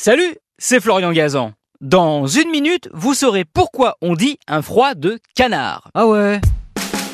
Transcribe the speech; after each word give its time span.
Salut, 0.00 0.36
c'est 0.58 0.78
Florian 0.78 1.10
Gazan. 1.10 1.54
Dans 1.80 2.28
une 2.28 2.50
minute, 2.50 2.88
vous 2.94 3.14
saurez 3.14 3.44
pourquoi 3.44 3.96
on 4.00 4.14
dit 4.14 4.38
un 4.46 4.62
froid 4.62 4.94
de 4.94 5.18
canard. 5.34 5.90
Ah 5.92 6.06
ouais 6.06 6.40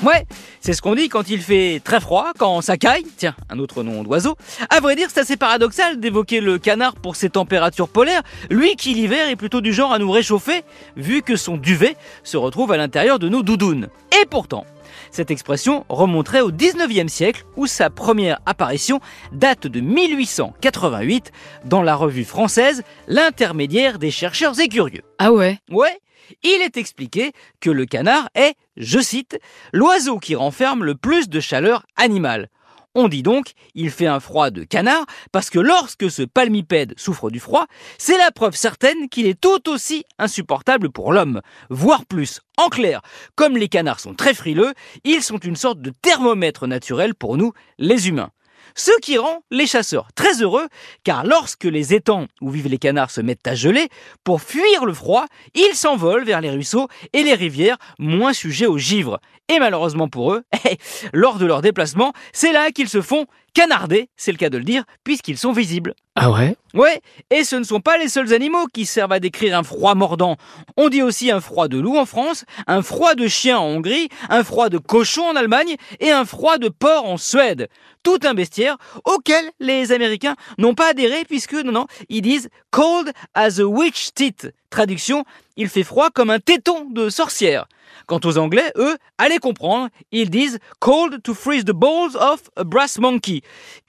Ouais, 0.02 0.26
c'est 0.60 0.74
ce 0.74 0.82
qu'on 0.82 0.94
dit 0.94 1.08
quand 1.08 1.30
il 1.30 1.40
fait 1.40 1.80
très 1.82 1.98
froid, 1.98 2.32
quand 2.38 2.60
ça 2.60 2.76
caille. 2.76 3.06
Tiens, 3.16 3.34
un 3.48 3.58
autre 3.58 3.82
nom 3.82 4.02
d'oiseau. 4.02 4.36
À 4.68 4.80
vrai 4.80 4.96
dire, 4.96 5.08
c'est 5.08 5.20
assez 5.20 5.38
paradoxal 5.38 5.98
d'évoquer 5.98 6.42
le 6.42 6.58
canard 6.58 6.96
pour 6.96 7.16
ses 7.16 7.30
températures 7.30 7.88
polaires, 7.88 8.22
lui 8.50 8.76
qui 8.76 8.92
l'hiver 8.92 9.30
est 9.30 9.36
plutôt 9.36 9.62
du 9.62 9.72
genre 9.72 9.94
à 9.94 9.98
nous 9.98 10.10
réchauffer, 10.10 10.62
vu 10.94 11.22
que 11.22 11.36
son 11.36 11.56
duvet 11.56 11.96
se 12.22 12.36
retrouve 12.36 12.70
à 12.70 12.76
l'intérieur 12.76 13.18
de 13.18 13.30
nos 13.30 13.42
doudounes. 13.42 13.88
Et 14.20 14.26
pourtant, 14.26 14.66
cette 15.10 15.30
expression 15.30 15.84
remonterait 15.88 16.40
au 16.40 16.50
19e 16.50 17.08
siècle 17.08 17.44
où 17.56 17.66
sa 17.66 17.90
première 17.90 18.40
apparition 18.46 19.00
date 19.32 19.66
de 19.66 19.80
1888 19.80 21.32
dans 21.64 21.82
la 21.82 21.94
revue 21.94 22.24
française 22.24 22.82
L'intermédiaire 23.06 23.98
des 23.98 24.10
chercheurs 24.10 24.58
et 24.60 24.68
curieux. 24.68 25.02
Ah 25.18 25.32
ouais? 25.32 25.58
Ouais, 25.70 25.98
il 26.42 26.62
est 26.62 26.76
expliqué 26.76 27.32
que 27.60 27.70
le 27.70 27.86
canard 27.86 28.28
est, 28.34 28.54
je 28.76 29.00
cite, 29.00 29.38
l'oiseau 29.72 30.18
qui 30.18 30.34
renferme 30.34 30.84
le 30.84 30.94
plus 30.94 31.28
de 31.28 31.40
chaleur 31.40 31.84
animale. 31.96 32.48
On 32.96 33.08
dit 33.08 33.24
donc 33.24 33.54
il 33.74 33.90
fait 33.90 34.06
un 34.06 34.20
froid 34.20 34.50
de 34.50 34.62
canard 34.62 35.04
parce 35.32 35.50
que 35.50 35.58
lorsque 35.58 36.10
ce 36.10 36.22
palmipède 36.22 36.94
souffre 36.96 37.28
du 37.28 37.40
froid, 37.40 37.66
c'est 37.98 38.18
la 38.18 38.30
preuve 38.30 38.54
certaine 38.54 39.08
qu'il 39.08 39.26
est 39.26 39.40
tout 39.40 39.68
aussi 39.68 40.04
insupportable 40.18 40.90
pour 40.90 41.12
l'homme, 41.12 41.40
voire 41.70 42.06
plus. 42.06 42.40
En 42.56 42.68
clair, 42.68 43.02
comme 43.34 43.56
les 43.56 43.68
canards 43.68 43.98
sont 43.98 44.14
très 44.14 44.32
frileux, 44.32 44.74
ils 45.02 45.22
sont 45.22 45.38
une 45.38 45.56
sorte 45.56 45.80
de 45.80 45.90
thermomètre 45.90 46.68
naturel 46.68 47.16
pour 47.16 47.36
nous, 47.36 47.52
les 47.78 48.08
humains. 48.08 48.30
Ce 48.76 48.90
qui 49.00 49.18
rend 49.18 49.42
les 49.52 49.68
chasseurs 49.68 50.08
très 50.16 50.42
heureux, 50.42 50.66
car 51.04 51.24
lorsque 51.24 51.64
les 51.64 51.94
étangs 51.94 52.26
où 52.40 52.50
vivent 52.50 52.68
les 52.68 52.78
canards 52.78 53.12
se 53.12 53.20
mettent 53.20 53.46
à 53.46 53.54
geler, 53.54 53.88
pour 54.24 54.42
fuir 54.42 54.84
le 54.84 54.92
froid, 54.92 55.26
ils 55.54 55.74
s'envolent 55.74 56.24
vers 56.24 56.40
les 56.40 56.50
ruisseaux 56.50 56.88
et 57.12 57.22
les 57.22 57.34
rivières 57.34 57.78
moins 58.00 58.32
sujets 58.32 58.66
aux 58.66 58.78
givres. 58.78 59.20
Et 59.48 59.60
malheureusement 59.60 60.08
pour 60.08 60.32
eux, 60.32 60.42
lors 61.12 61.38
de 61.38 61.46
leur 61.46 61.62
déplacement, 61.62 62.12
c'est 62.32 62.52
là 62.52 62.72
qu'ils 62.72 62.88
se 62.88 63.00
font 63.00 63.26
canarder, 63.54 64.10
c'est 64.16 64.32
le 64.32 64.38
cas 64.38 64.50
de 64.50 64.58
le 64.58 64.64
dire, 64.64 64.84
puisqu'ils 65.04 65.38
sont 65.38 65.52
visibles. 65.52 65.94
Ah 66.16 66.30
ouais? 66.30 66.56
Ouais, 66.74 67.00
et 67.30 67.44
ce 67.44 67.56
ne 67.56 67.64
sont 67.64 67.80
pas 67.80 67.98
les 67.98 68.08
seuls 68.08 68.32
animaux 68.32 68.66
qui 68.72 68.84
servent 68.86 69.12
à 69.12 69.20
décrire 69.20 69.56
un 69.58 69.62
froid 69.62 69.94
mordant. 69.94 70.36
On 70.76 70.88
dit 70.88 71.02
aussi 71.02 71.30
un 71.30 71.40
froid 71.40 71.66
de 71.66 71.78
loup 71.78 71.96
en 71.96 72.04
France, 72.04 72.44
un 72.66 72.82
froid 72.82 73.14
de 73.14 73.26
chien 73.26 73.58
en 73.58 73.66
Hongrie, 73.66 74.08
un 74.28 74.44
froid 74.44 74.68
de 74.68 74.78
cochon 74.78 75.24
en 75.24 75.36
Allemagne 75.36 75.76
et 76.00 76.10
un 76.10 76.24
froid 76.24 76.58
de 76.58 76.68
porc 76.68 77.06
en 77.06 77.16
Suède. 77.16 77.68
Tout 78.02 78.18
un 78.24 78.34
bestiaire 78.34 78.76
auquel 79.04 79.50
les 79.60 79.90
Américains 79.90 80.36
n'ont 80.58 80.74
pas 80.74 80.90
adhéré 80.90 81.24
puisque, 81.24 81.54
non, 81.54 81.72
non, 81.72 81.86
ils 82.08 82.22
disent 82.22 82.48
cold 82.70 83.12
as 83.34 83.58
a 83.60 83.64
witch 83.64 84.12
teeth. 84.14 84.52
Traduction, 84.74 85.24
il 85.56 85.68
fait 85.68 85.84
froid 85.84 86.10
comme 86.10 86.30
un 86.30 86.40
téton 86.40 86.90
de 86.90 87.08
sorcière. 87.08 87.68
Quant 88.08 88.18
aux 88.24 88.38
Anglais, 88.38 88.72
eux, 88.74 88.98
allez 89.18 89.38
comprendre, 89.38 89.88
ils 90.10 90.30
disent 90.30 90.58
cold 90.80 91.22
to 91.22 91.32
freeze 91.32 91.64
the 91.64 91.70
balls 91.70 92.16
of 92.16 92.50
a 92.56 92.64
brass 92.64 92.98
monkey, 92.98 93.42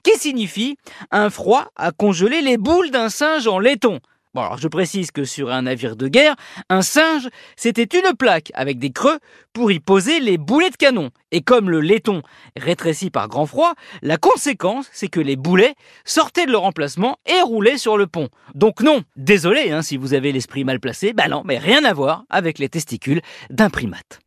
qui 0.04 0.16
signifie 0.16 0.78
un 1.10 1.28
froid 1.28 1.72
à 1.74 1.90
congeler 1.90 2.40
les 2.40 2.56
boules 2.56 2.92
d'un 2.92 3.08
singe 3.08 3.48
en 3.48 3.58
laiton. 3.58 3.98
Bon, 4.36 4.42
alors 4.42 4.58
je 4.58 4.68
précise 4.68 5.12
que 5.12 5.24
sur 5.24 5.50
un 5.50 5.62
navire 5.62 5.96
de 5.96 6.08
guerre, 6.08 6.36
un 6.68 6.82
singe, 6.82 7.30
c'était 7.56 7.88
une 7.98 8.14
plaque 8.14 8.52
avec 8.52 8.78
des 8.78 8.92
creux 8.92 9.18
pour 9.54 9.72
y 9.72 9.80
poser 9.80 10.20
les 10.20 10.36
boulets 10.36 10.68
de 10.68 10.76
canon. 10.76 11.08
Et 11.32 11.40
comme 11.40 11.70
le 11.70 11.80
laiton 11.80 12.20
rétrécit 12.54 13.08
par 13.08 13.28
grand 13.28 13.46
froid, 13.46 13.72
la 14.02 14.18
conséquence, 14.18 14.90
c'est 14.92 15.08
que 15.08 15.20
les 15.20 15.36
boulets 15.36 15.74
sortaient 16.04 16.44
de 16.44 16.52
leur 16.52 16.64
emplacement 16.64 17.16
et 17.24 17.40
roulaient 17.40 17.78
sur 17.78 17.96
le 17.96 18.06
pont. 18.06 18.28
Donc 18.54 18.82
non, 18.82 19.04
désolé 19.16 19.70
hein, 19.70 19.80
si 19.80 19.96
vous 19.96 20.12
avez 20.12 20.32
l'esprit 20.32 20.64
mal 20.64 20.80
placé, 20.80 21.14
bah 21.14 21.28
non, 21.28 21.40
mais 21.46 21.56
rien 21.56 21.82
à 21.86 21.94
voir 21.94 22.24
avec 22.28 22.58
les 22.58 22.68
testicules 22.68 23.22
d'un 23.48 23.70
primate. 23.70 24.20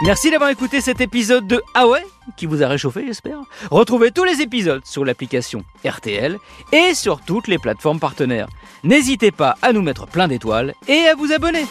Merci 0.00 0.30
d'avoir 0.30 0.50
écouté 0.50 0.80
cet 0.80 1.00
épisode 1.00 1.46
de 1.46 1.62
Ah 1.74 1.86
ouais 1.86 2.04
qui 2.36 2.46
vous 2.46 2.62
a 2.62 2.68
réchauffé, 2.68 3.04
j'espère. 3.06 3.38
Retrouvez 3.70 4.10
tous 4.10 4.24
les 4.24 4.40
épisodes 4.40 4.84
sur 4.84 5.04
l'application 5.04 5.64
RTL 5.84 6.38
et 6.72 6.94
sur 6.94 7.20
toutes 7.20 7.46
les 7.46 7.58
plateformes 7.58 8.00
partenaires. 8.00 8.48
N'hésitez 8.84 9.30
pas 9.30 9.56
à 9.60 9.72
nous 9.72 9.82
mettre 9.82 10.06
plein 10.06 10.28
d'étoiles 10.28 10.74
et 10.88 11.06
à 11.08 11.14
vous 11.14 11.32
abonner. 11.32 11.66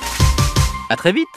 À 0.90 0.96
très 0.96 1.12
vite 1.12 1.28